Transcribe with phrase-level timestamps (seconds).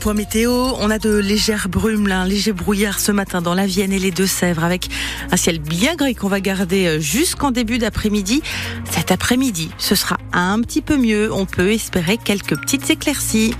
[0.00, 3.92] Point météo, on a de légères brumes, un léger brouillard ce matin dans la Vienne
[3.92, 4.88] et les Deux-Sèvres avec
[5.32, 8.42] un ciel bien gris qu'on va garder euh, jusqu'en début d'après-midi.
[8.90, 11.32] Cet après-midi, ce sera un petit peu mieux.
[11.32, 13.54] On peut espérer quelques petites éclaircies.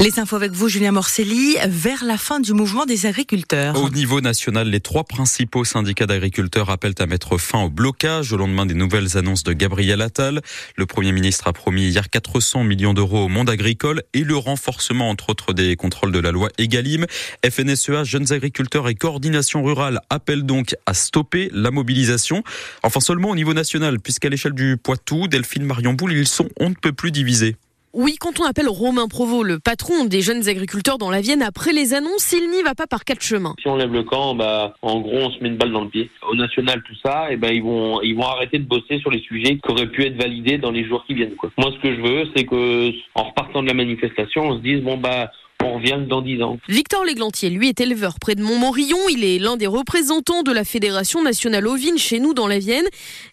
[0.00, 3.82] Les infos avec vous, Julien Morcelli, vers la fin du mouvement des agriculteurs.
[3.82, 8.36] Au niveau national, les trois principaux syndicats d'agriculteurs appellent à mettre fin au blocage au
[8.36, 10.40] lendemain des nouvelles annonces de Gabriel Attal.
[10.76, 15.10] Le Premier ministre a promis hier 400 millions d'euros au monde agricole et le renforcement,
[15.10, 17.04] entre autres, des contrôles de la loi Egalim.
[17.44, 22.44] FNSEA, Jeunes agriculteurs et Coordination rurale appellent donc à stopper la mobilisation.
[22.84, 26.68] Enfin, seulement au niveau national, puisqu'à l'échelle du Poitou, Delphine Marion Boule, ils sont on
[26.68, 27.56] ne peut plus divisés.
[28.00, 31.72] Oui, quand on appelle Romain Provost, le patron des jeunes agriculteurs dans la Vienne, après
[31.72, 33.56] les annonces, il n'y va pas par quatre chemins.
[33.60, 35.88] Si on lève le camp, bah, en gros, on se met une balle dans le
[35.88, 36.08] pied.
[36.30, 39.10] Au national, tout ça, et eh ben, ils vont, ils vont arrêter de bosser sur
[39.10, 41.34] les sujets qui auraient pu être validés dans les jours qui viennent.
[41.34, 41.50] Quoi.
[41.58, 44.80] Moi, ce que je veux, c'est que, en repartant de la manifestation, on se dise,
[44.80, 45.32] bon, bah,
[45.68, 46.58] on revient dans 10 ans.
[46.68, 48.98] Victor Léglantier, lui, est éleveur près de Montmorillon.
[49.10, 52.86] Il est l'un des représentants de la Fédération nationale ovine chez nous dans la Vienne.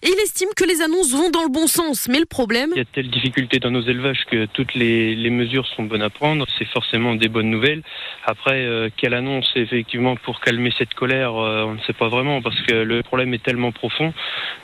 [0.03, 2.07] Et il estime que les annonces vont dans le bon sens.
[2.09, 2.69] Mais le problème...
[2.75, 6.09] Il y a telle difficulté dans nos élevages que toutes les, mesures sont bonnes à
[6.09, 6.45] prendre.
[6.57, 7.81] C'est forcément des bonnes nouvelles.
[8.25, 12.41] Après, euh, quelle annonce effectivement pour calmer cette colère, euh, on ne sait pas vraiment
[12.41, 14.13] parce que le problème est tellement profond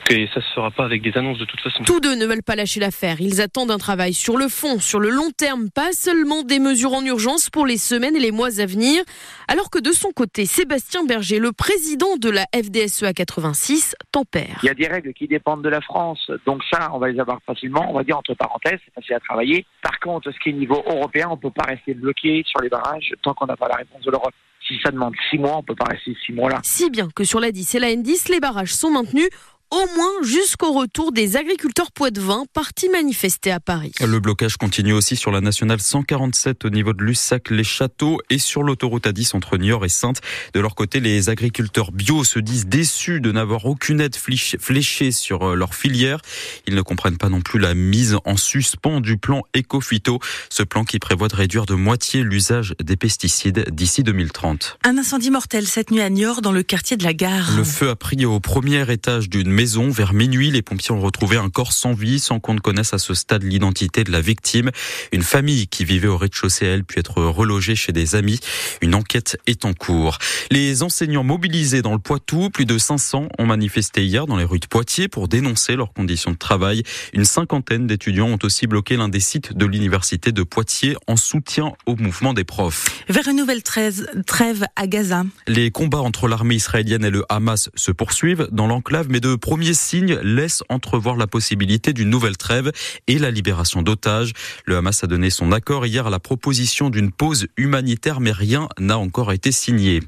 [0.04, 1.84] que ça se fera pas avec des annonces de toute façon.
[1.84, 3.20] Tous deux ne veulent pas lâcher l'affaire.
[3.20, 6.94] Ils attendent un travail sur le fond, sur le long terme, pas seulement des mesures
[6.94, 9.02] en urgence pour les semaines et les mois à venir.
[9.48, 14.58] Alors que de son côté, Sébastien Berger, le président de la FDSEA 86, tempère.
[14.62, 17.20] Il y a des règles qui dépendent de la France, donc ça, on va les
[17.20, 19.66] avoir facilement, on va dire entre parenthèses, c'est facile à travailler.
[19.82, 22.68] Par contre, ce qui est niveau européen, on ne peut pas rester bloqué sur les
[22.68, 24.34] barrages tant qu'on n'a pas la réponse de l'Europe.
[24.66, 26.60] Si ça demande six mois, on ne peut pas rester six mois là.
[26.62, 29.28] Si bien que sur la 10 et la N10, les barrages sont maintenus
[29.72, 33.92] au moins jusqu'au retour des agriculteurs vin partis manifester à Paris.
[34.00, 39.06] Le blocage continue aussi sur la nationale 147 au niveau de Lussac-les-Châteaux et sur l'autoroute
[39.06, 40.20] A10 entre Niort et Sainte.
[40.52, 45.50] De leur côté, les agriculteurs bio se disent déçus de n'avoir aucune aide fléchée sur
[45.50, 46.20] euh, leur filière.
[46.66, 50.18] Ils ne comprennent pas non plus la mise en suspens du plan Ecofito,
[50.50, 54.78] ce plan qui prévoit de réduire de moitié l'usage des pesticides d'ici 2030.
[54.84, 57.56] Un incendie mortel cette nuit à Niort dans le quartier de la gare.
[57.56, 59.61] Le feu a pris au premier étage d'une maison.
[59.64, 62.98] Vers minuit, les pompiers ont retrouvé un corps sans vie, sans qu'on ne connaisse à
[62.98, 64.72] ce stade l'identité de la victime.
[65.12, 68.40] Une famille qui vivait au rez-de-chaussée, elle, pu être relogée chez des amis.
[68.80, 70.18] Une enquête est en cours.
[70.50, 74.58] Les enseignants mobilisés dans le Poitou, plus de 500 ont manifesté hier dans les rues
[74.58, 76.82] de Poitiers pour dénoncer leurs conditions de travail.
[77.12, 81.72] Une cinquantaine d'étudiants ont aussi bloqué l'un des sites de l'université de Poitiers en soutien
[81.86, 83.04] au mouvement des profs.
[83.08, 85.24] Vers une nouvelle trêve à Gaza.
[85.46, 89.74] Les combats entre l'armée israélienne et le Hamas se poursuivent dans l'enclave, mais de premier
[89.74, 92.72] signe laisse entrevoir la possibilité d'une nouvelle trêve
[93.06, 94.32] et la libération d'otages.
[94.64, 98.70] Le Hamas a donné son accord hier à la proposition d'une pause humanitaire, mais rien
[98.78, 100.00] n'a encore été signé.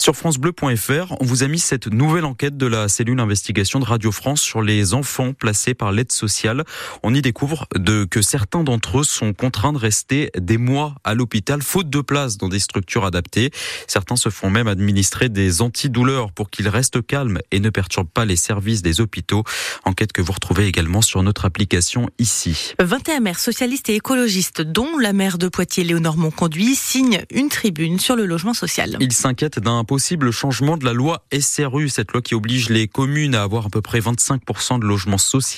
[0.00, 4.10] Sur francebleu.fr, on vous a mis cette nouvelle enquête de la cellule d'investigation de Radio
[4.10, 6.64] France sur les enfants placés par l'aide sociale.
[7.04, 11.14] On y découvre de, que certains d'entre eux sont contraints de rester des mois à
[11.14, 13.52] l'hôpital faute de place dans des structures adaptées.
[13.86, 18.24] Certains se font même administrer des antidouleurs pour qu'ils restent calmes et ne perturbent pas
[18.24, 19.44] les services des hôpitaux.
[19.84, 22.74] Enquête que vous retrouvez également sur notre application ici.
[22.78, 27.98] 21 maires socialistes et écologistes, dont la maire de Poitiers, Léonore Monconduit, signent une tribune
[27.98, 28.96] sur le logement social.
[29.00, 33.34] Ils s'inquiètent d'un possible changement de la loi SRU, cette loi qui oblige les communes
[33.34, 35.50] à avoir à peu près 25% de logements sociaux,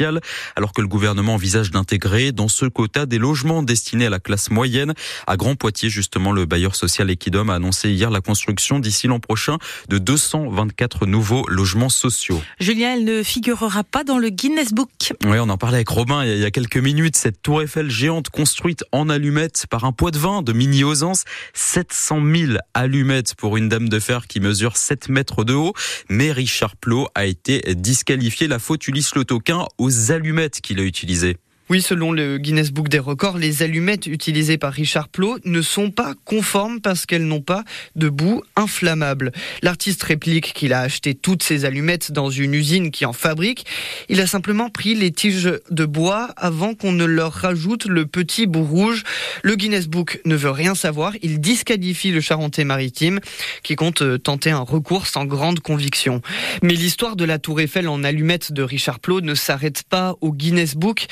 [0.57, 4.51] alors que le gouvernement envisage d'intégrer dans ce quota des logements destinés à la classe
[4.51, 4.95] moyenne.
[5.27, 9.21] À Grand Poitiers, justement, le bailleur social Equidom a annoncé hier la construction d'ici l'an
[9.21, 12.41] prochain de 224 nouveaux logements sociaux.
[12.59, 15.13] Julien, ne figurera pas dans le Guinness Book.
[15.25, 17.17] Oui, on en parlait avec Robin il y a quelques minutes.
[17.17, 21.25] Cette tour Eiffel géante construite en allumettes par un poids de vin de Mini Osance.
[21.55, 25.75] 700 000 allumettes pour une dame de fer qui mesure 7 mètres de haut.
[26.09, 28.49] Mais Richard Plot a été disqualifié.
[28.49, 31.37] La faute Ulysse Le Toquin aux allumettes qu'il a utilisées.
[31.73, 35.91] Oui, selon le Guinness Book des records, les allumettes utilisées par Richard Plot ne sont
[35.91, 37.65] pas conformes parce qu'elles n'ont pas
[37.97, 39.33] de bout inflammable.
[39.63, 43.65] L'artiste réplique qu'il a acheté toutes ces allumettes dans une usine qui en fabrique.
[44.11, 48.47] Il a simplement pris les tiges de bois avant qu'on ne leur rajoute le petit
[48.47, 49.03] bout rouge.
[49.43, 51.15] Le Guinness Book ne veut rien savoir.
[51.23, 53.19] Il disqualifie le Charentais maritime
[53.63, 56.21] qui compte tenter un recours sans grande conviction.
[56.63, 60.35] Mais l'histoire de la tour Eiffel en allumettes de Richard Plot ne s'arrête pas au
[60.35, 61.07] Guinness Book.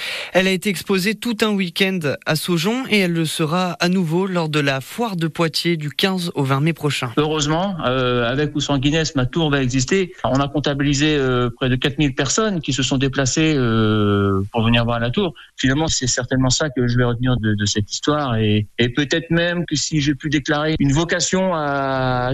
[0.51, 4.49] A été exposée tout un week-end à Saujon et elle le sera à nouveau lors
[4.49, 7.13] de la foire de Poitiers du 15 au 20 mai prochain.
[7.17, 10.13] Heureusement, euh, avec ou sans Guinness, ma tour va exister.
[10.25, 14.85] On a comptabilisé euh, près de 4000 personnes qui se sont déplacées euh, pour venir
[14.85, 15.35] voir la tour.
[15.57, 19.77] Finalement, c'est certainement ça que je vais retenir de, cette histoire et, peut-être même que
[19.77, 21.53] si j'ai pu déclarer une vocation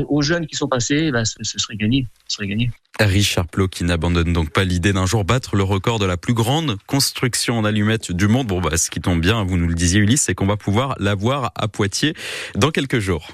[0.08, 2.06] aux jeunes qui sont passés, ce, ce serait gagné.
[2.28, 2.70] Ce serait gagné.
[3.00, 6.34] Richard Plot qui n'abandonne donc pas l'idée d'un jour battre le record de la plus
[6.34, 8.46] grande construction en allumettes du monde.
[8.46, 10.94] Bon, bah, ce qui tombe bien, vous nous le disiez Ulysse, c'est qu'on va pouvoir
[10.98, 12.14] la voir à Poitiers
[12.54, 13.28] dans quelques jours.